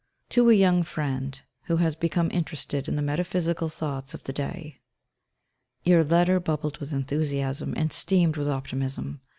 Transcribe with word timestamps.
To 0.29 0.49
a 0.49 0.53
Young 0.55 0.81
Friend 0.81 1.39
Who 1.65 1.77
Has 1.77 1.95
Become 1.95 2.31
Interested 2.31 2.87
in 2.87 2.95
the 2.95 3.03
Metaphysical 3.03 3.69
Thoughts 3.69 4.15
of 4.15 4.23
the 4.23 4.33
Day 4.33 4.79
Your 5.83 6.03
letter 6.03 6.39
bubbled 6.39 6.79
with 6.79 6.91
enthusiasm, 6.91 7.75
and 7.77 7.93
steamed 7.93 8.35
with 8.35 8.49
optimism. 8.49 9.21